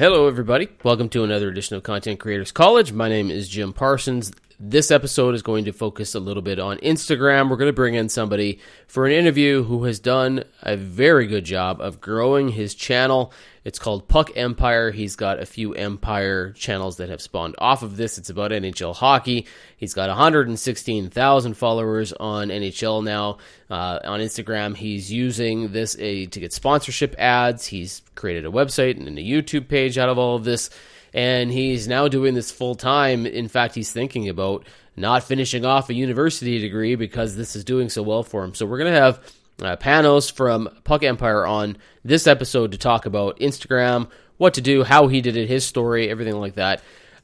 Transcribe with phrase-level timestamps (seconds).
[0.00, 0.70] Hello, everybody.
[0.82, 2.90] Welcome to another edition of Content Creators College.
[2.90, 4.32] My name is Jim Parsons.
[4.62, 7.48] This episode is going to focus a little bit on Instagram.
[7.48, 11.46] We're going to bring in somebody for an interview who has done a very good
[11.46, 13.32] job of growing his channel.
[13.64, 14.90] It's called Puck Empire.
[14.90, 18.18] He's got a few Empire channels that have spawned off of this.
[18.18, 19.46] It's about NHL hockey.
[19.78, 23.38] He's got 116,000 followers on NHL now.
[23.70, 27.64] Uh, on Instagram, he's using this a, to get sponsorship ads.
[27.64, 30.68] He's created a website and a YouTube page out of all of this
[31.12, 33.26] and he's now doing this full time.
[33.26, 34.66] In fact, he's thinking about
[34.96, 38.54] not finishing off a university degree because this is doing so well for him.
[38.54, 39.20] So we're going to have
[39.62, 44.84] uh, Panos from Puck Empire on this episode to talk about Instagram, what to do,
[44.84, 46.82] how he did it, his story, everything like that.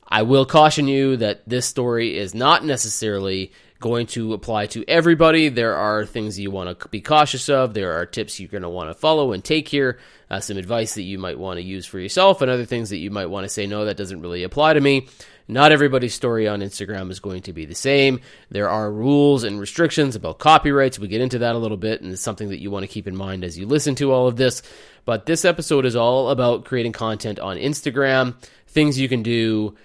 [0.09, 5.49] I will caution you that this story is not necessarily going to apply to everybody.
[5.49, 7.75] There are things you want to be cautious of.
[7.75, 9.99] There are tips you're going to want to follow and take here,
[10.31, 12.99] uh, some advice that you might want to use for yourself, and other things that
[12.99, 15.09] you might want to say, no, that doesn't really apply to me.
[15.49, 18.21] Not everybody's story on Instagram is going to be the same.
[18.51, 20.99] There are rules and restrictions about copyrights.
[20.99, 23.07] We get into that a little bit, and it's something that you want to keep
[23.07, 24.63] in mind as you listen to all of this.
[25.05, 28.35] But this episode is all about creating content on Instagram,
[28.67, 29.77] things you can do.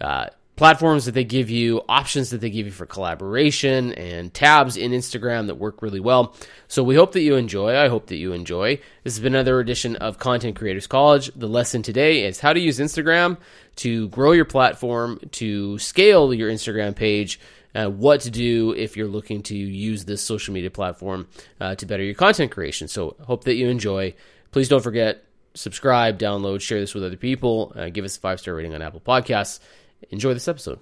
[0.00, 0.26] Uh,
[0.58, 4.90] platforms that they give you, options that they give you for collaboration, and tabs in
[4.90, 6.34] Instagram that work really well.
[6.66, 7.76] So we hope that you enjoy.
[7.76, 8.80] I hope that you enjoy.
[9.04, 11.30] This has been another edition of Content Creators College.
[11.36, 13.38] The lesson today is how to use Instagram
[13.76, 17.38] to grow your platform, to scale your Instagram page.
[17.74, 21.28] Uh, what to do if you're looking to use this social media platform
[21.60, 22.88] uh, to better your content creation.
[22.88, 24.14] So, hope that you enjoy.
[24.50, 25.22] Please don't forget
[25.54, 28.82] subscribe, download, share this with other people, uh, give us a five star rating on
[28.82, 29.60] Apple Podcasts.
[30.10, 30.78] Enjoy this episode.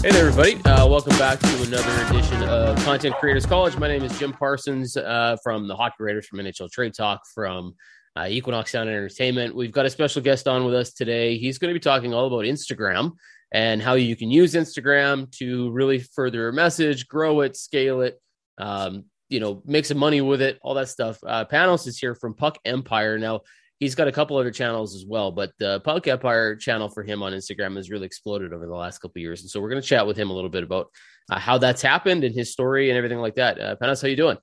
[0.00, 0.56] Hey there, everybody.
[0.64, 3.76] Uh, welcome back to another edition of Content Creators College.
[3.76, 7.74] My name is Jim Parsons uh, from the Hockey Writers from NHL Trade Talk from
[8.16, 9.54] uh, Equinox Sound Entertainment.
[9.54, 11.38] We've got a special guest on with us today.
[11.38, 13.12] He's going to be talking all about Instagram
[13.52, 18.20] and how you can use Instagram to really further your message, grow it, scale it,
[18.58, 21.18] um, you know, make some money with it, all that stuff.
[21.26, 23.18] Uh, Panos is here from Puck Empire.
[23.18, 23.42] Now,
[23.78, 27.22] he's got a couple other channels as well, but the Puck Empire channel for him
[27.22, 29.42] on Instagram has really exploded over the last couple years.
[29.42, 30.90] And so we're going to chat with him a little bit about
[31.30, 33.60] uh, how that's happened and his story and everything like that.
[33.60, 34.38] Uh, Panos, how you doing?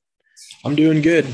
[0.64, 1.25] I'm doing good.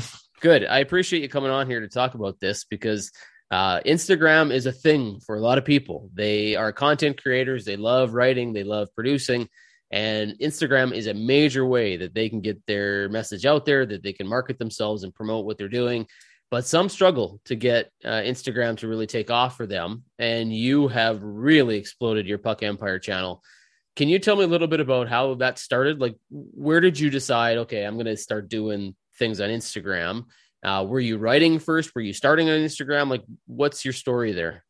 [0.42, 0.66] Good.
[0.66, 3.12] I appreciate you coming on here to talk about this because
[3.52, 6.10] uh, Instagram is a thing for a lot of people.
[6.14, 7.64] They are content creators.
[7.64, 8.52] They love writing.
[8.52, 9.48] They love producing.
[9.92, 14.02] And Instagram is a major way that they can get their message out there, that
[14.02, 16.08] they can market themselves and promote what they're doing.
[16.50, 20.02] But some struggle to get uh, Instagram to really take off for them.
[20.18, 23.44] And you have really exploded your Puck Empire channel.
[23.94, 26.00] Can you tell me a little bit about how that started?
[26.00, 30.24] Like, where did you decide, okay, I'm going to start doing things on Instagram.
[30.62, 31.94] Uh, were you writing first?
[31.94, 33.08] Were you starting on Instagram?
[33.08, 34.64] Like, what's your story there?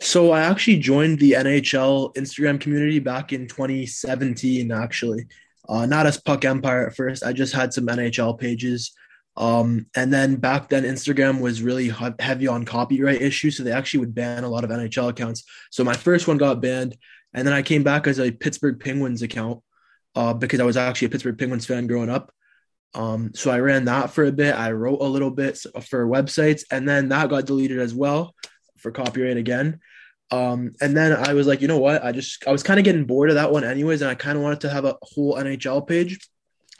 [0.00, 4.70] So I actually joined the NHL Instagram community back in 2017.
[4.70, 5.26] Actually,
[5.68, 7.24] uh, not as Puck Empire at first.
[7.24, 8.92] I just had some NHL pages,
[9.36, 14.00] um, and then back then Instagram was really heavy on copyright issues, so they actually
[14.00, 15.44] would ban a lot of NHL accounts.
[15.70, 16.96] So my first one got banned,
[17.32, 19.60] and then I came back as a Pittsburgh Penguins account
[20.14, 22.32] uh, because I was actually a Pittsburgh Penguins fan growing up.
[22.94, 24.54] Um, so I ran that for a bit.
[24.54, 28.34] I wrote a little bit for websites, and then that got deleted as well
[28.78, 29.80] for copyright again.
[30.30, 32.04] Um, and then I was like, you know what?
[32.04, 34.36] I just I was kind of getting bored of that one anyways, and I kind
[34.36, 36.18] of wanted to have a whole NHL page.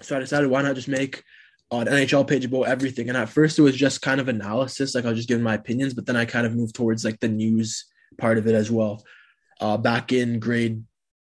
[0.02, 1.22] So I decided why not just make
[1.70, 3.08] an NHL page about everything.
[3.08, 5.54] And at first it was just kind of analysis, like I was just giving my
[5.54, 7.86] opinions, but then I kind of moved towards like the news
[8.18, 9.04] part of it as well.
[9.60, 10.82] Uh, back in grade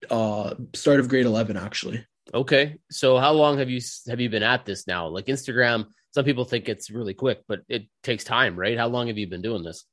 [0.09, 2.03] uh start of grade 11 actually
[2.33, 2.77] Okay.
[2.89, 5.07] So how long have you have you been at this now?
[5.07, 8.77] Like Instagram, some people think it's really quick, but it takes time, right?
[8.77, 9.85] How long have you been doing this?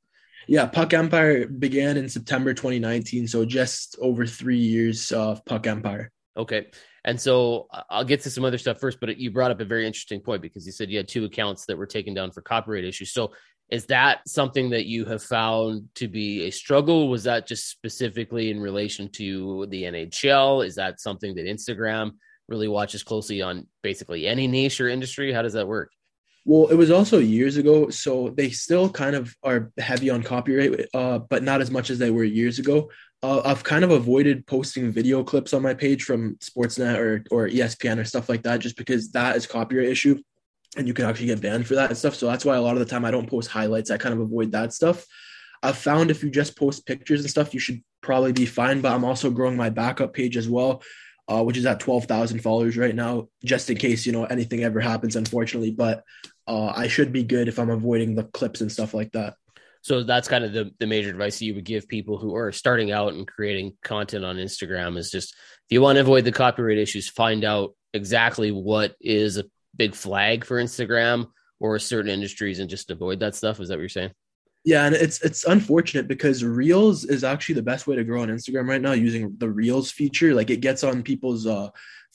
[0.47, 6.11] Yeah, Puck Empire began in September 2019, so just over 3 years of Puck Empire.
[6.37, 6.67] Okay.
[7.03, 9.65] And so uh, I'll get to some other stuff first, but you brought up a
[9.65, 12.41] very interesting point because you said you had two accounts that were taken down for
[12.41, 13.11] copyright issues.
[13.11, 13.33] So
[13.69, 17.09] is that something that you have found to be a struggle?
[17.09, 20.65] Was that just specifically in relation to the NHL?
[20.65, 22.13] Is that something that Instagram
[22.49, 25.31] really watches closely on basically any niche or industry?
[25.31, 25.91] How does that work?
[26.45, 30.87] Well, it was also years ago, so they still kind of are heavy on copyright,
[30.93, 32.89] uh, but not as much as they were years ago.
[33.21, 37.49] Uh, I've kind of avoided posting video clips on my page from Sportsnet or or
[37.49, 40.17] ESPN or stuff like that, just because that is copyright issue.
[40.77, 42.15] and you can actually get banned for that and stuff.
[42.15, 43.91] So that's why a lot of the time I don't post highlights.
[43.91, 45.05] I kind of avoid that stuff.
[45.61, 48.81] I've found if you just post pictures and stuff, you should probably be fine.
[48.81, 50.81] But I'm also growing my backup page as well,
[51.29, 54.79] uh, which is at 12,000 followers right now, just in case, you know, anything ever
[54.79, 55.71] happens, unfortunately.
[55.71, 56.03] But
[56.47, 59.35] uh, I should be good if I'm avoiding the clips and stuff like that.
[59.81, 62.51] So that's kind of the, the major advice that you would give people who are
[62.51, 66.31] starting out and creating content on Instagram is just if you want to avoid the
[66.31, 71.27] copyright issues, find out exactly what is a big flag for Instagram
[71.59, 73.59] or certain industries and just avoid that stuff.
[73.59, 74.11] Is that what you're saying?
[74.65, 78.27] Yeah, and it's it's unfortunate because Reels is actually the best way to grow on
[78.27, 80.33] Instagram right now using the Reels feature.
[80.33, 81.69] Like it gets on people's uh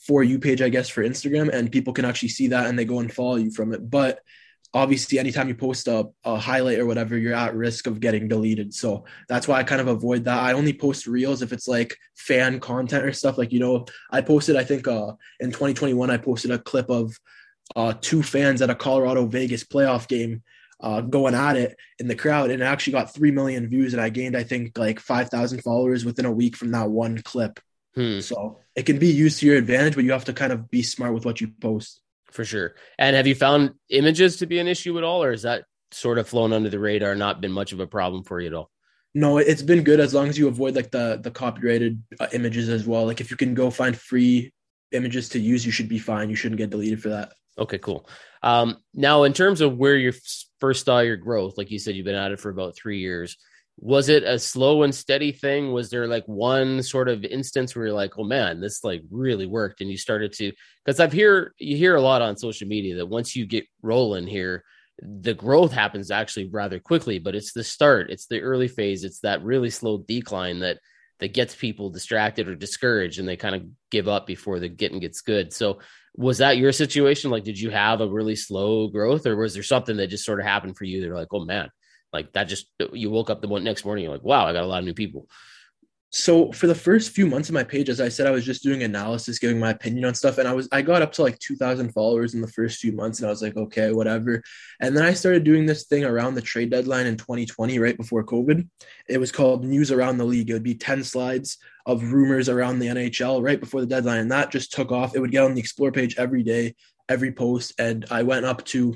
[0.05, 2.85] for you page, I guess, for Instagram, and people can actually see that and they
[2.85, 3.89] go and follow you from it.
[3.89, 4.19] But
[4.75, 8.73] obviously anytime you post a, a, highlight or whatever you're at risk of getting deleted
[8.73, 11.97] so that's why i kind of avoid that i only post reels if it's like
[12.17, 16.17] fan content or stuff like you know i posted i think uh in 2021 i
[16.17, 17.17] posted a clip of
[17.77, 20.43] uh two fans at a colorado vegas playoff game
[20.85, 24.01] uh going at it in the crowd and it actually got 3 million views and
[24.01, 27.59] i gained i think like 5000 followers within a week from that one clip
[27.93, 28.21] hmm.
[28.21, 30.83] so it can be used to your advantage but you have to kind of be
[30.83, 31.99] smart with what you post
[32.35, 32.75] for sure.
[32.99, 36.19] And have you found images to be an issue at all, or is that sort
[36.19, 38.69] of flown under the radar, not been much of a problem for you at all?
[39.15, 42.67] No, it's been good as long as you avoid like the the copyrighted uh, images
[42.67, 43.05] as well.
[43.05, 44.51] Like if you can go find free
[44.91, 46.29] images to use, you should be fine.
[46.29, 47.31] You shouldn't get deleted for that.
[47.57, 48.07] Okay, cool.
[48.45, 50.13] Um, now, in terms of where you
[50.59, 53.35] first saw your growth, like you said, you've been at it for about three years
[53.77, 55.71] was it a slow and steady thing?
[55.71, 59.45] Was there like one sort of instance where you're like oh man this like really
[59.45, 60.51] worked and you started to
[60.83, 64.27] because i've hear you hear a lot on social media that once you get rolling
[64.27, 64.63] here
[64.99, 69.19] the growth happens actually rather quickly but it's the start it's the early phase it's
[69.19, 70.77] that really slow decline that
[71.19, 74.99] that gets people distracted or discouraged and they kind of give up before the getting
[74.99, 75.53] gets good.
[75.53, 75.79] So
[76.17, 79.63] was that your situation like did you have a really slow growth or was there
[79.63, 81.69] something that just sort of happened for you they're like oh man
[82.15, 84.67] like that just you woke up the next morning, you're like, wow, I got a
[84.67, 85.27] lot of new people.
[86.15, 88.63] So for the first few months of my page, as I said, I was just
[88.63, 91.37] doing analysis, giving my opinion on stuff, and I was I got up to like
[91.39, 94.41] two thousand followers in the first few months, and I was like, okay, whatever.
[94.79, 98.23] And then I started doing this thing around the trade deadline in 2020, right before
[98.23, 98.65] COVID.
[99.09, 100.49] It was called News Around the League.
[100.49, 104.31] It would be ten slides of rumors around the NHL right before the deadline, and
[104.31, 105.17] that just took off.
[105.17, 106.75] It would get on the Explore page every day,
[107.09, 108.95] every post, and I went up to,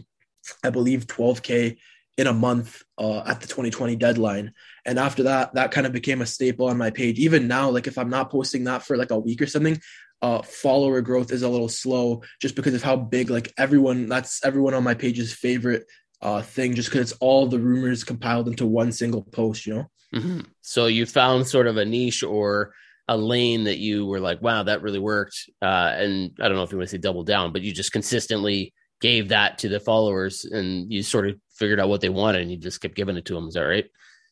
[0.64, 1.76] I believe, 12k
[2.20, 4.52] in a month uh, at the 2020 deadline.
[4.86, 7.18] And after that, that kind of became a staple on my page.
[7.18, 9.80] Even now, like if I'm not posting that for like a week or something,
[10.22, 14.44] uh, follower growth is a little slow just because of how big, like everyone, that's
[14.44, 15.86] everyone on my page's favorite
[16.22, 19.90] uh, thing, just because it's all the rumors compiled into one single post, you know?
[20.14, 20.42] Mm-hmm.
[20.62, 22.74] So you found sort of a niche or
[23.08, 25.50] a lane that you were like, wow, that really worked.
[25.62, 27.94] Uh, and I don't know if you want to say double down, but you just
[27.94, 32.42] consistently gave that to the followers and you sort of figured out what they wanted
[32.42, 33.48] and you just kept giving it to them.
[33.48, 33.86] Is that right?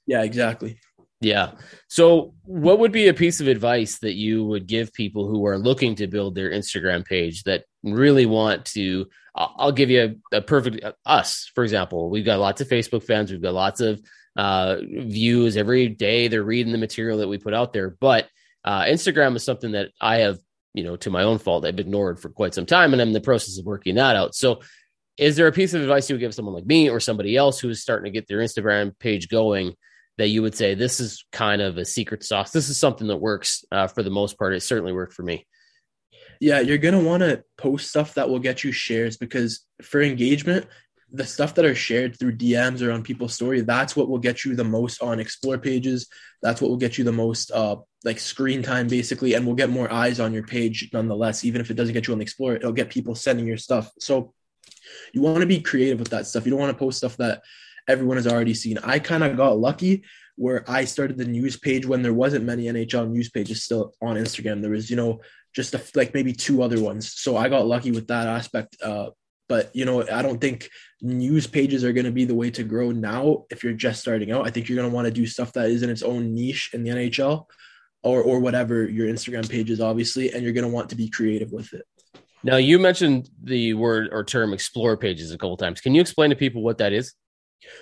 [0.06, 0.80] Yeah, exactly.
[1.20, 1.54] Yeah.
[1.88, 5.58] So, what would be a piece of advice that you would give people who are
[5.58, 9.08] looking to build their Instagram page that really want to?
[9.34, 12.10] I'll give you a, a perfect us, for example.
[12.10, 13.32] We've got lots of Facebook fans.
[13.32, 14.02] We've got lots of
[14.36, 16.28] uh, views every day.
[16.28, 17.96] They're reading the material that we put out there.
[18.00, 18.28] But
[18.64, 20.40] uh, Instagram is something that I have
[20.78, 23.14] you know, to my own fault, I've ignored for quite some time, and I'm in
[23.14, 24.36] the process of working that out.
[24.36, 24.62] So,
[25.18, 27.60] is there a piece of advice you would give someone like me or somebody else
[27.60, 29.74] who is starting to get their Instagram page going
[30.20, 32.52] that you would say this is kind of a secret sauce?
[32.52, 34.54] This is something that works uh, for the most part.
[34.54, 35.48] It certainly worked for me.
[36.40, 40.68] Yeah, you're gonna want to post stuff that will get you shares because for engagement,
[41.12, 44.46] the stuff that are shared through DMs or on people's story, that's what will get
[44.46, 46.08] you the most on explore pages.
[46.44, 49.70] That's what will get you the most uh like screen time basically, and will get
[49.70, 51.44] more eyes on your page nonetheless.
[51.44, 53.92] Even if it doesn't get you on the explore, it'll get people sending your stuff.
[54.00, 54.34] So
[55.14, 56.46] you want to be creative with that stuff.
[56.46, 57.44] You don't want to post stuff that
[57.88, 58.78] everyone has already seen.
[58.80, 60.04] I kind of got lucky
[60.38, 64.16] where I started the news page when there wasn't many NHL news pages still on
[64.16, 64.62] Instagram.
[64.62, 65.20] There was, you know,
[65.54, 67.14] just a, like maybe two other ones.
[67.14, 68.78] So I got lucky with that aspect.
[68.82, 69.10] Uh,
[69.50, 70.70] but you know, I don't think
[71.02, 74.32] news pages are going to be the way to grow now if you're just starting
[74.32, 74.46] out.
[74.46, 76.72] I think you're going to want to do stuff that is in its own niche
[76.74, 77.46] in the NHL
[78.04, 81.10] or or whatever your Instagram page is obviously and you're going to want to be
[81.10, 81.86] creative with it.
[82.44, 85.82] Now, you mentioned the word or term explore pages a couple times.
[85.82, 87.14] Can you explain to people what that is?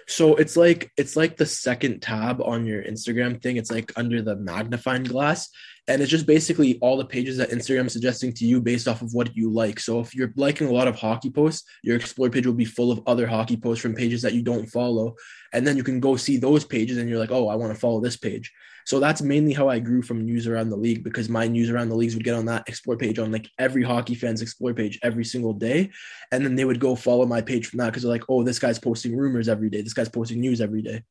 [0.07, 3.57] So it's like it's like the second tab on your Instagram thing.
[3.57, 5.49] It's like under the magnifying glass,
[5.87, 9.01] and it's just basically all the pages that Instagram is suggesting to you based off
[9.01, 9.79] of what you like.
[9.79, 12.91] So if you're liking a lot of hockey posts, your explore page will be full
[12.91, 15.15] of other hockey posts from pages that you don't follow,
[15.51, 17.79] and then you can go see those pages, and you're like, oh, I want to
[17.79, 18.53] follow this page.
[18.85, 21.89] So that's mainly how I grew from news around the league because my news around
[21.89, 24.99] the leagues would get on that explore page on like every hockey fan's explore page
[25.01, 25.89] every single day.
[26.31, 28.59] And then they would go follow my page from that because they're like, oh, this
[28.59, 29.81] guy's posting rumors every day.
[29.81, 31.01] This guy's posting news every day.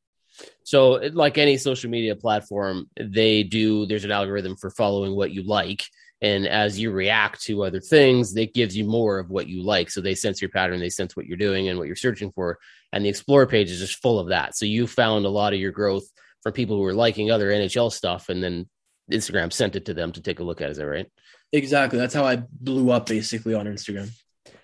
[0.63, 5.43] So, like any social media platform, they do, there's an algorithm for following what you
[5.43, 5.85] like.
[6.21, 9.89] And as you react to other things, it gives you more of what you like.
[9.89, 12.57] So they sense your pattern, they sense what you're doing and what you're searching for.
[12.93, 14.55] And the Explore page is just full of that.
[14.55, 16.09] So you found a lot of your growth
[16.45, 18.69] from people who were liking other NHL stuff, and then
[19.11, 20.69] Instagram sent it to them to take a look at.
[20.69, 21.07] Is that right?
[21.51, 21.97] Exactly.
[21.97, 24.11] That's how I blew up basically on Instagram.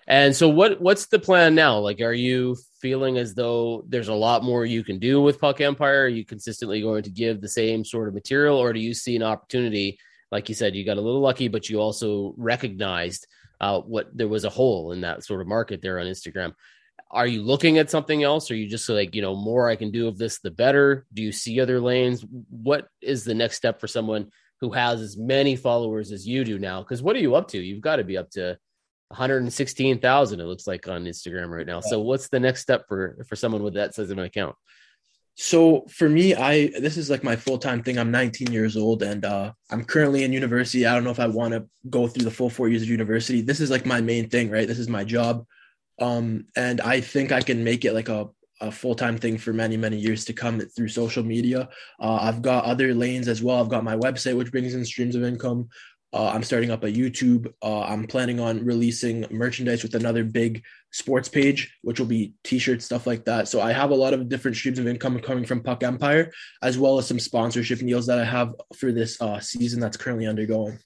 [0.06, 1.78] And so, what what's the plan now?
[1.78, 5.60] Like, are you feeling as though there's a lot more you can do with Puck
[5.60, 6.04] Empire?
[6.04, 9.16] Are you consistently going to give the same sort of material, or do you see
[9.16, 9.98] an opportunity?
[10.30, 13.26] Like you said, you got a little lucky, but you also recognized
[13.60, 16.54] uh, what there was a hole in that sort of market there on Instagram.
[17.12, 18.50] Are you looking at something else?
[18.50, 21.04] Are you just like, you know, more I can do of this, the better?
[21.12, 22.24] Do you see other lanes?
[22.48, 26.58] What is the next step for someone who has as many followers as you do
[26.58, 26.80] now?
[26.80, 27.58] Because what are you up to?
[27.58, 28.56] You've got to be up to
[29.08, 31.80] 116,000 it looks like on Instagram right now.
[31.80, 34.56] So what's the next step for for someone with that size of an account?
[35.34, 37.98] So for me, I this is like my full-time thing.
[37.98, 40.86] I'm 19 years old and uh I'm currently in university.
[40.86, 43.42] I don't know if I want to go through the full 4 years of university.
[43.42, 44.66] This is like my main thing, right?
[44.66, 45.44] This is my job.
[46.02, 48.28] Um and I think I can make it like a
[48.60, 51.68] a full-time thing for many many years to come through social media
[52.00, 55.16] uh, i've got other lanes as well i've got my website which brings in streams
[55.16, 55.68] of income
[56.14, 57.52] uh, I'm starting up a YouTube.
[57.62, 62.84] Uh, I'm planning on releasing merchandise with another big sports page, which will be t-shirts,
[62.84, 63.48] stuff like that.
[63.48, 66.30] So I have a lot of different streams of income coming from Puck Empire,
[66.62, 70.26] as well as some sponsorship deals that I have for this uh, season that's currently
[70.26, 70.78] undergoing.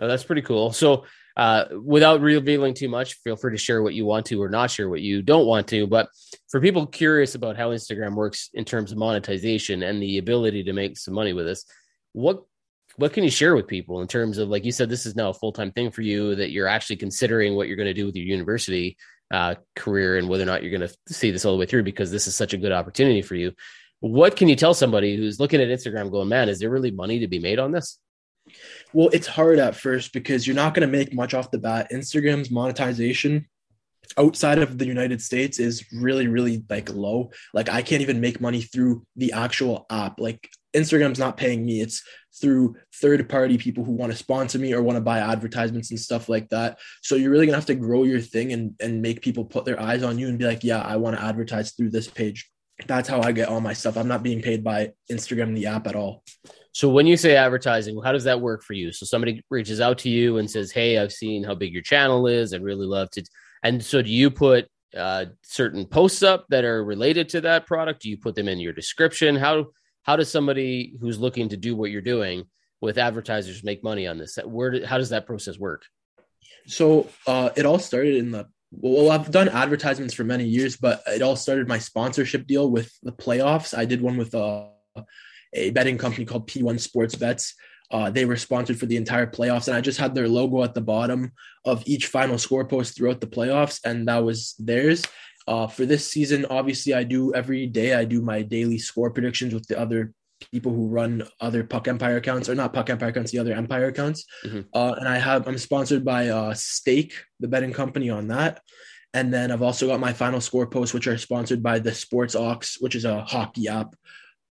[0.00, 0.72] Oh, that's pretty cool.
[0.72, 1.04] So
[1.36, 4.70] uh, without revealing too much, feel free to share what you want to or not
[4.70, 5.86] share what you don't want to.
[5.86, 6.08] But
[6.50, 10.72] for people curious about how Instagram works in terms of monetization and the ability to
[10.72, 11.64] make some money with this,
[12.12, 12.42] what
[12.96, 15.30] what can you share with people in terms of like you said this is now
[15.30, 18.16] a full-time thing for you that you're actually considering what you're going to do with
[18.16, 18.96] your university
[19.30, 21.84] uh, career and whether or not you're going to see this all the way through
[21.84, 23.52] because this is such a good opportunity for you
[24.00, 27.20] what can you tell somebody who's looking at instagram going man is there really money
[27.20, 27.98] to be made on this
[28.92, 31.88] well it's hard at first because you're not going to make much off the bat
[31.92, 33.46] instagram's monetization
[34.18, 37.30] outside of the United States is really, really like low.
[37.54, 40.18] Like I can't even make money through the actual app.
[40.18, 41.80] Like Instagram's not paying me.
[41.80, 42.02] It's
[42.40, 46.00] through third party people who want to sponsor me or want to buy advertisements and
[46.00, 46.78] stuff like that.
[47.02, 49.80] So you're really gonna have to grow your thing and and make people put their
[49.80, 52.50] eyes on you and be like, yeah, I want to advertise through this page.
[52.86, 53.96] That's how I get all my stuff.
[53.96, 56.22] I'm not being paid by Instagram the app at all.
[56.72, 58.92] So when you say advertising, how does that work for you?
[58.92, 62.26] So somebody reaches out to you and says, "Hey, I've seen how big your channel
[62.26, 62.54] is.
[62.54, 63.24] I'd really love to."
[63.62, 68.02] And so do you put uh, certain posts up that are related to that product?
[68.02, 69.36] Do you put them in your description?
[69.36, 69.66] How
[70.02, 72.44] how does somebody who's looking to do what you're doing
[72.80, 74.38] with advertisers make money on this?
[74.44, 75.84] Where how does that process work?
[76.66, 81.02] So uh, it all started in the well, I've done advertisements for many years, but
[81.08, 83.76] it all started my sponsorship deal with the playoffs.
[83.76, 84.68] I did one with uh,
[85.52, 87.54] a betting company called P1 Sports Bets.
[87.90, 90.74] Uh, they were sponsored for the entire playoffs, and I just had their logo at
[90.74, 91.32] the bottom
[91.64, 95.02] of each final score post throughout the playoffs, and that was theirs.
[95.48, 97.94] Uh, for this season, obviously, I do every day.
[97.94, 100.12] I do my daily score predictions with the other
[100.52, 103.86] people who run other Puck Empire accounts, or not Puck Empire accounts, the other Empire
[103.86, 104.24] accounts.
[104.44, 104.60] Mm-hmm.
[104.72, 108.60] Uh, and I have I'm sponsored by uh, Stake, the betting company, on that.
[109.12, 112.36] And then I've also got my final score posts, which are sponsored by the Sports
[112.36, 113.94] Ox, which is a hockey app.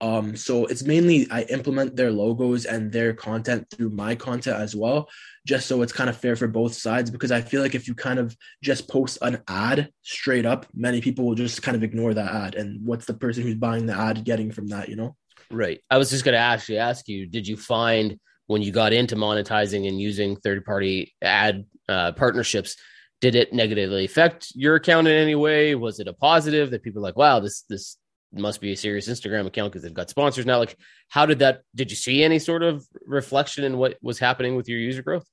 [0.01, 4.75] Um, so it's mainly I implement their logos and their content through my content as
[4.75, 5.10] well,
[5.46, 7.12] just so it's kind of fair for both sides.
[7.12, 11.01] Because I feel like if you kind of just post an ad straight up, many
[11.01, 12.56] people will just kind of ignore that ad.
[12.56, 15.15] And what's the person who's buying the ad getting from that, you know?
[15.51, 15.82] Right.
[15.89, 19.15] I was just going to actually ask you, did you find when you got into
[19.15, 22.75] monetizing and using third party ad uh, partnerships,
[23.22, 25.75] did it negatively affect your account in any way?
[25.75, 27.98] Was it a positive that people like, wow, this, this,
[28.31, 30.59] must be a serious Instagram account because they've got sponsors now.
[30.59, 30.77] Like,
[31.09, 31.62] how did that?
[31.75, 35.25] Did you see any sort of reflection in what was happening with your user growth?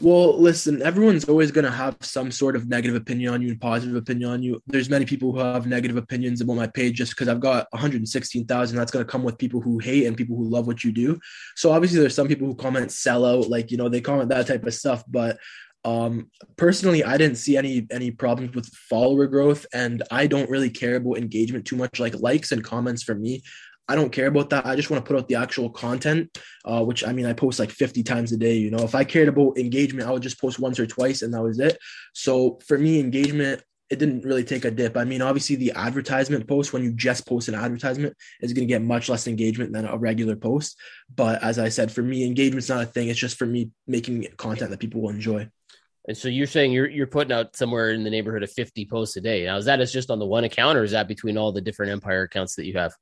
[0.00, 3.60] Well, listen, everyone's always going to have some sort of negative opinion on you and
[3.60, 4.62] positive opinion on you.
[4.66, 8.76] There's many people who have negative opinions about my page just because I've got 116,000.
[8.76, 11.20] That's going to come with people who hate and people who love what you do.
[11.56, 14.64] So obviously, there's some people who comment sellout, like you know, they comment that type
[14.64, 15.04] of stuff.
[15.08, 15.38] But
[15.84, 20.70] um, personally, I didn't see any any problems with follower growth, and I don't really
[20.70, 21.98] care about engagement too much.
[21.98, 23.42] Like likes and comments for me,
[23.88, 24.66] I don't care about that.
[24.66, 27.58] I just want to put out the actual content, uh, which I mean, I post
[27.58, 28.56] like 50 times a day.
[28.56, 31.32] You know, if I cared about engagement, I would just post once or twice, and
[31.34, 31.78] that was it.
[32.14, 34.96] So for me, engagement it didn't really take a dip.
[34.96, 38.72] I mean, obviously the advertisement post when you just post an advertisement is going to
[38.72, 40.78] get much less engagement than a regular post.
[41.12, 43.08] But as I said, for me, engagement's not a thing.
[43.08, 45.48] It's just for me making content that people will enjoy.
[46.08, 49.16] And so you're saying you're you're putting out somewhere in the neighborhood of 50 posts
[49.16, 49.44] a day.
[49.44, 51.60] Now is that is just on the one account or is that between all the
[51.60, 52.92] different Empire accounts that you have?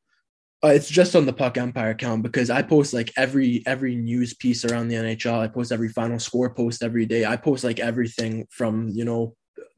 [0.62, 4.34] Uh, it's just on the Puck Empire account because I post like every every news
[4.34, 5.38] piece around the NHL.
[5.38, 7.24] I post every final score post every day.
[7.24, 9.36] I post like everything from you know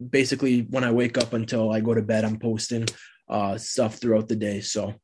[0.09, 2.25] basically when I wake up until I go to bed.
[2.25, 2.87] I'm posting
[3.29, 4.63] uh, stuff throughout the day.
[4.63, 4.95] So,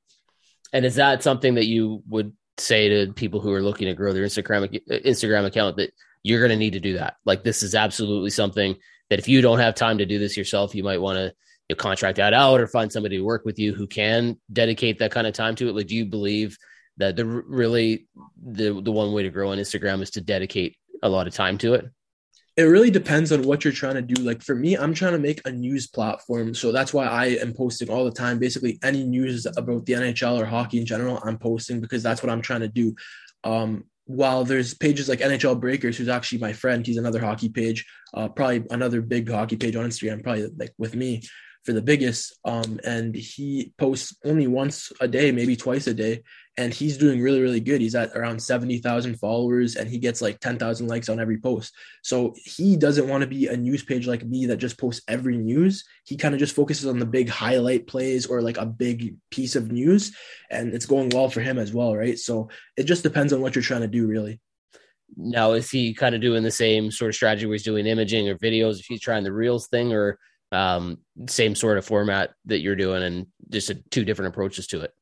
[0.73, 4.15] and is that something that you would say to people who are looking to grow
[4.15, 5.91] their Instagram Instagram account that
[6.27, 7.17] you're going to need to do that?
[7.25, 8.75] Like this is absolutely something
[9.11, 11.33] that if you don't have time to do this yourself, you might want to
[11.69, 14.99] you know, contract that out or find somebody to work with you who can dedicate
[14.99, 15.77] that kind of time to it?
[15.77, 16.59] Like, do you believe
[16.97, 18.09] that the really
[18.43, 21.59] the the one way to grow on Instagram is to dedicate a lot of time
[21.59, 21.87] to it?
[22.57, 24.21] It really depends on what you're trying to do.
[24.23, 26.55] Like for me, I'm trying to make a news platform.
[26.55, 28.39] So that's why I am posting all the time.
[28.39, 32.31] Basically, any news about the NHL or hockey in general, I'm posting because that's what
[32.31, 32.97] I'm trying to do.
[33.45, 37.85] Um, while there's pages like NHL Breakers, who's actually my friend, he's another hockey page,
[38.15, 41.23] uh, probably another big hockey page on Instagram, probably like with me
[41.65, 42.39] for the biggest.
[42.45, 46.23] Um, and he posts only once a day, maybe twice a day,
[46.59, 47.81] and he's doing really, really good.
[47.81, 51.39] He's at around seventy thousand followers, and he gets like ten thousand likes on every
[51.39, 51.75] post.
[52.03, 55.37] So he doesn't want to be a news page like me that just posts every
[55.37, 55.85] news.
[56.05, 59.55] He kind of just focuses on the big highlight plays or like a big piece
[59.55, 60.17] of news,
[60.51, 62.19] and it's going well for him as well, right?
[62.19, 64.41] So it just depends on what you're trying to do, really.
[65.17, 68.29] Now, is he kind of doing the same sort of strategy where he's doing imaging
[68.29, 68.81] or videos?
[68.81, 70.19] If he's trying the reels thing, or
[70.53, 70.99] um,
[71.29, 74.93] same sort of format that you're doing and just a, two different approaches to it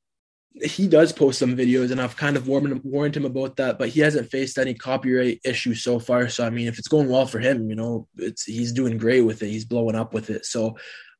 [0.63, 3.89] he does post some videos and I've kind of warned, warned him about that, but
[3.89, 6.29] he hasn't faced any copyright issues so far.
[6.29, 9.23] So I mean, if it's going well for him, you know, it's he's doing great
[9.23, 9.49] with it.
[9.49, 10.47] He's blowing up with it.
[10.47, 10.77] So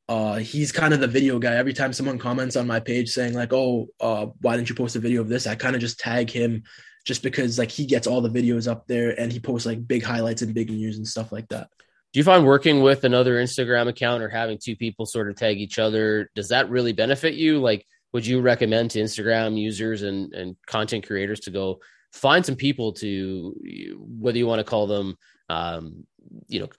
[0.07, 1.55] uh, he's kind of the video guy.
[1.55, 4.95] Every time someone comments on my page saying like, "Oh, uh, why didn't you post
[4.95, 6.63] a video of this?" I kind of just tag him,
[7.05, 10.03] just because like he gets all the videos up there and he posts like big
[10.03, 11.69] highlights and big news and stuff like that.
[12.13, 15.57] Do you find working with another Instagram account or having two people sort of tag
[15.57, 17.59] each other does that really benefit you?
[17.59, 21.81] Like, would you recommend to Instagram users and and content creators to go
[22.13, 23.53] find some people to
[23.97, 25.17] whether you want to call them,
[25.49, 26.05] um,
[26.47, 26.69] you know,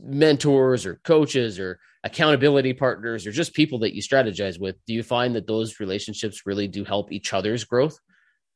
[0.00, 4.76] mentors or coaches or accountability partners or just people that you strategize with?
[4.86, 7.98] Do you find that those relationships really do help each other's growth?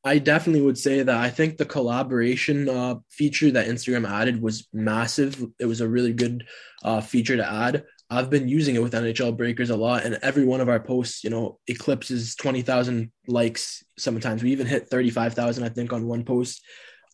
[0.04, 4.68] I definitely would say that I think the collaboration uh, feature that Instagram added was
[4.72, 5.44] massive.
[5.58, 6.46] It was a really good
[6.84, 7.82] uh, feature to add.
[8.10, 11.22] I've been using it with NHL Breakers a lot, and every one of our posts,
[11.22, 13.84] you know, eclipses twenty thousand likes.
[13.98, 16.60] Sometimes we even hit thirty five thousand, I think, on one post.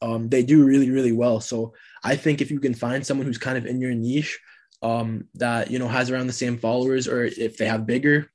[0.00, 1.40] Um, they do really, really well.
[1.40, 4.38] So I think if you can find someone who's kind of in your niche,
[4.82, 8.30] um, that you know has around the same followers, or if they have bigger,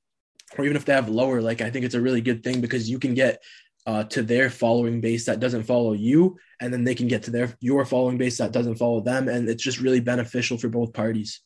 [0.57, 2.87] or even if they have lower, like I think it's a really good thing because
[2.87, 3.41] you can get
[3.87, 7.31] uh, to their following base that doesn't follow you, and then they can get to
[7.31, 10.93] their your following base that doesn't follow them, and it's just really beneficial for both
[10.93, 11.41] parties.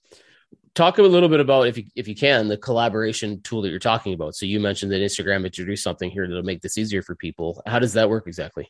[0.75, 3.79] Talk a little bit about if you if you can the collaboration tool that you're
[3.79, 4.35] talking about.
[4.35, 7.63] So you mentioned that Instagram introduced something here that'll make this easier for people.
[7.65, 8.69] How does that work exactly?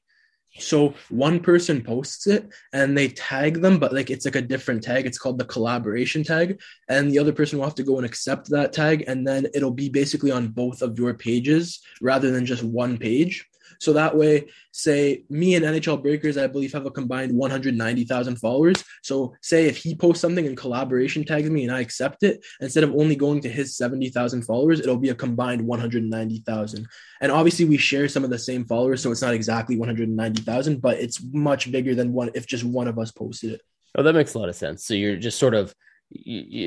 [0.57, 4.83] So one person posts it and they tag them, but like it's like a different
[4.83, 5.05] tag.
[5.05, 6.61] It's called the collaboration tag.
[6.87, 9.03] And the other person will have to go and accept that tag.
[9.07, 13.45] And then it'll be basically on both of your pages rather than just one page.
[13.79, 18.83] So that way, say me and NHL Breakers, I believe, have a combined 190,000 followers.
[19.03, 22.83] So say if he posts something in collaboration tags me and I accept it, instead
[22.83, 26.87] of only going to his 70,000 followers, it'll be a combined 190,000.
[27.21, 30.97] And obviously, we share some of the same followers, so it's not exactly 190,000, but
[30.99, 33.61] it's much bigger than one if just one of us posted it.
[33.97, 34.85] Oh, that makes a lot of sense.
[34.85, 35.73] So you're just sort of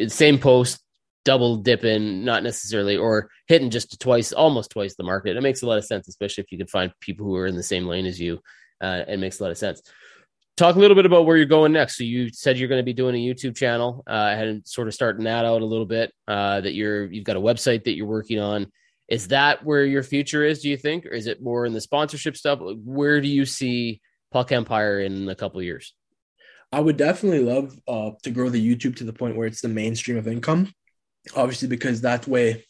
[0.09, 0.81] same post,
[1.25, 5.37] double dipping, not necessarily, or hitting just twice, almost twice the market.
[5.37, 7.57] It makes a lot of sense, especially if you can find people who are in
[7.57, 8.41] the same lane as you.
[8.81, 9.83] Uh, it makes a lot of sense.
[10.57, 11.99] Talk a little bit about where you're going next.
[11.99, 14.03] So you said you're going to be doing a YouTube channel.
[14.07, 16.13] Uh, had sort of starting that out a little bit.
[16.27, 18.67] Uh, that you're you've got a website that you're working on.
[19.09, 20.63] Is that where your future is?
[20.63, 22.59] Do you think, or is it more in the sponsorship stuff?
[22.61, 24.01] Where do you see
[24.33, 25.95] Puck Empire in a couple years?
[26.71, 29.69] I would definitely love uh, to grow the YouTube to the point where it's the
[29.69, 30.73] mainstream of income
[31.35, 32.65] obviously because that way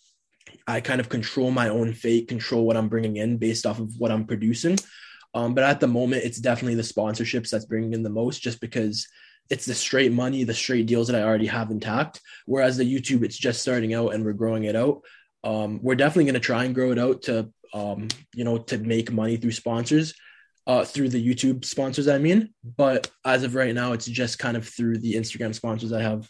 [0.66, 3.98] I kind of control my own fate, control what I'm bringing in based off of
[3.98, 4.78] what I'm producing.
[5.34, 8.60] Um, but at the moment, it's definitely the sponsorships that's bringing in the most, just
[8.60, 9.06] because
[9.50, 12.20] it's the straight money, the straight deals that I already have intact.
[12.46, 15.02] Whereas the YouTube, it's just starting out and we're growing it out.
[15.44, 18.78] Um, we're definitely going to try and grow it out to, um, you know, to
[18.78, 20.14] make money through sponsors,
[20.66, 22.08] uh, through the YouTube sponsors.
[22.08, 25.92] I mean, but as of right now, it's just kind of through the Instagram sponsors
[25.92, 26.28] I have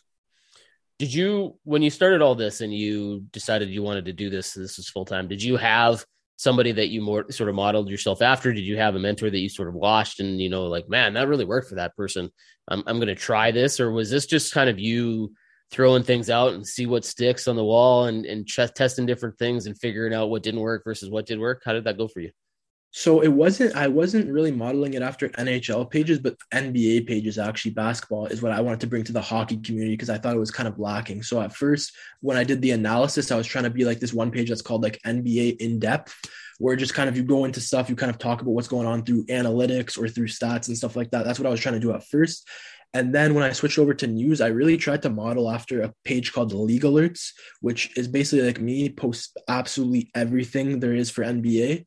[0.99, 4.53] did you when you started all this and you decided you wanted to do this
[4.53, 6.05] this was full time did you have
[6.39, 8.53] somebody that you more sort of modeled yourself after?
[8.53, 11.15] Did you have a mentor that you sort of watched and you know like man
[11.15, 12.31] that really worked for that person.
[12.69, 15.33] I'm, I'm going to try this or was this just kind of you
[15.71, 19.37] throwing things out and see what sticks on the wall and and ch- testing different
[19.39, 21.63] things and figuring out what didn't work versus what did work?
[21.65, 22.31] How did that go for you
[22.91, 27.73] so it wasn't I wasn't really modeling it after NHL pages, but NBA pages actually
[27.73, 30.41] basketball is what I wanted to bring to the hockey community because I thought it
[30.41, 31.23] was kind of lacking.
[31.23, 34.15] So at first when I did the analysis, I was trying to be like this
[34.15, 36.15] one page that's called like NBA in depth,
[36.59, 38.87] where just kind of you go into stuff, you kind of talk about what's going
[38.87, 41.27] on through analytics or through stats and stuff like that.
[41.27, 42.49] That's what I was trying to do at first.
[42.95, 45.93] And then when I switched over to news, I really tried to model after a
[46.05, 51.23] page called League Alerts, which is basically like me post absolutely everything there is for
[51.23, 51.85] NBA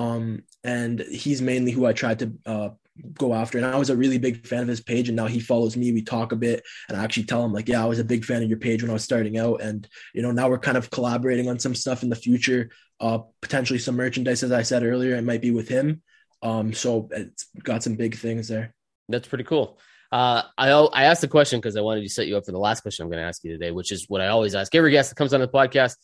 [0.00, 2.68] um, and he's mainly who I tried to uh,
[3.14, 3.58] go after.
[3.58, 5.92] And I was a really big fan of his page, and now he follows me.
[5.92, 8.24] We talk a bit, and I actually tell him like, "Yeah, I was a big
[8.24, 10.78] fan of your page when I was starting out, and you know, now we're kind
[10.78, 12.70] of collaborating on some stuff in the future.
[12.98, 16.02] Uh, potentially some merchandise, as I said earlier, it might be with him.
[16.42, 18.74] Um, so it's got some big things there.
[19.08, 19.78] That's pretty cool.
[20.12, 22.58] Uh, I I asked the question because I wanted to set you up for the
[22.58, 24.92] last question I'm going to ask you today, which is what I always ask every
[24.92, 25.96] guest that comes on the podcast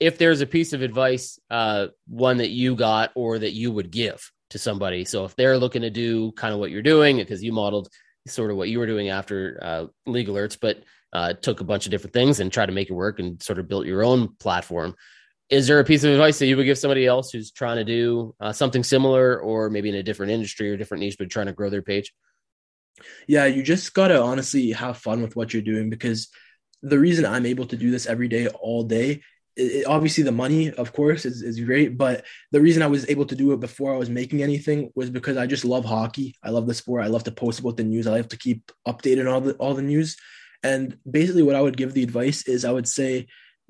[0.00, 3.90] if there's a piece of advice, uh, one that you got or that you would
[3.90, 5.04] give to somebody.
[5.04, 7.88] So if they're looking to do kind of what you're doing, because you modeled
[8.26, 10.82] sort of what you were doing after uh, League Alerts, but
[11.12, 13.58] uh, took a bunch of different things and tried to make it work and sort
[13.58, 14.94] of built your own platform.
[15.48, 17.84] Is there a piece of advice that you would give somebody else who's trying to
[17.84, 21.46] do uh, something similar, or maybe in a different industry or different niche, but trying
[21.46, 22.12] to grow their page?
[23.26, 26.28] Yeah, you just gotta honestly have fun with what you're doing because
[26.82, 29.22] the reason I'm able to do this every day, all day,
[29.58, 33.26] it, obviously the money of course is, is great but the reason i was able
[33.26, 36.34] to do it before i was making anything was because i just love hockey.
[36.42, 37.04] I love the sport.
[37.04, 38.06] I love to post about the news.
[38.06, 40.16] I love to keep updated on all the all the news.
[40.62, 43.26] And basically what i would give the advice is i would say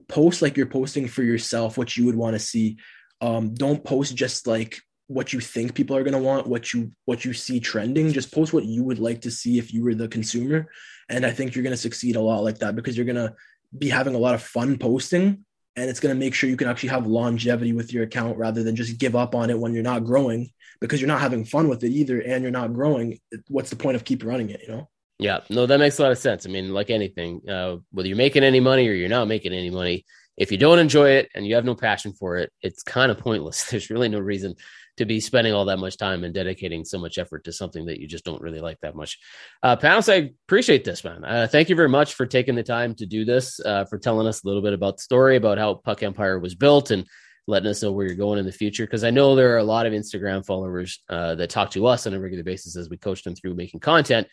[0.08, 2.78] post like you're posting for yourself what you would want to see.
[3.20, 6.92] Um, don't post just like what you think people are going to want what you
[7.04, 8.12] what you see trending.
[8.12, 10.70] Just post what you would like to see if you were the consumer.
[11.08, 13.34] And i think you're going to succeed a lot like that because you're going to
[13.76, 15.44] be having a lot of fun posting
[15.78, 18.62] and it's going to make sure you can actually have longevity with your account rather
[18.62, 21.68] than just give up on it when you're not growing because you're not having fun
[21.68, 24.68] with it either and you're not growing what's the point of keep running it you
[24.68, 24.88] know?
[25.18, 26.46] Yeah no that makes a lot of sense.
[26.46, 29.70] I mean like anything uh, whether you're making any money or you're not making any
[29.70, 30.04] money
[30.36, 33.18] if you don't enjoy it and you have no passion for it it's kind of
[33.18, 33.64] pointless.
[33.70, 34.54] There's really no reason
[34.98, 38.00] to be spending all that much time and dedicating so much effort to something that
[38.00, 39.18] you just don't really like that much.
[39.62, 41.24] Uh, Panos, I appreciate this, man.
[41.24, 44.26] Uh, thank you very much for taking the time to do this, uh, for telling
[44.26, 47.06] us a little bit about the story, about how Puck Empire was built, and
[47.46, 48.84] letting us know where you're going in the future.
[48.84, 52.06] Because I know there are a lot of Instagram followers uh, that talk to us
[52.06, 54.28] on a regular basis as we coach them through making content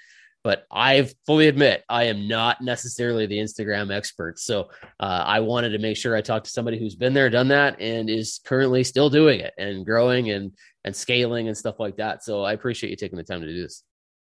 [0.46, 4.38] but I fully admit I am not necessarily the Instagram expert.
[4.38, 7.48] So uh, I wanted to make sure I talked to somebody who's been there, done
[7.48, 10.52] that, and is currently still doing it and growing and
[10.84, 12.24] and scaling and stuff like that.
[12.24, 13.82] So I appreciate you taking the time to do this.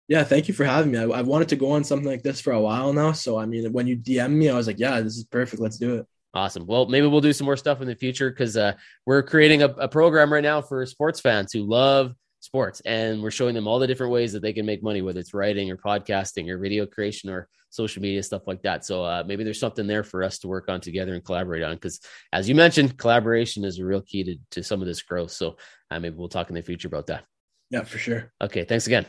[0.08, 0.98] Yeah, thank you for having me.
[0.98, 3.12] I, have wanted to go on something like this for a while now.
[3.12, 5.62] So I mean, when you DM me, I was like, yeah, this is perfect.
[5.62, 6.06] Let's do it.
[6.34, 6.66] Awesome.
[6.66, 8.72] Well, maybe we'll do some more stuff in the future because uh,
[9.06, 12.16] we're creating a, a program right now for sports fans who love
[12.48, 15.20] sports and we're showing them all the different ways that they can make money whether
[15.20, 18.86] it's writing or podcasting or video creation or social media stuff like that.
[18.86, 21.74] So uh, maybe there's something there for us to work on together and collaborate on
[21.74, 22.00] because
[22.32, 25.30] as you mentioned collaboration is a real key to, to some of this growth.
[25.30, 25.58] So
[25.90, 27.24] uh, maybe we'll talk in the future about that.
[27.68, 28.32] Yeah for sure.
[28.40, 29.04] Okay thanks again